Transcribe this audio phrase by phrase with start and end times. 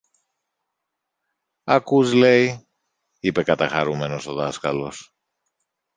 [1.63, 2.67] Ακούς λέει!
[3.19, 5.15] είπε καταχαρούμενος ο δάσκαλος.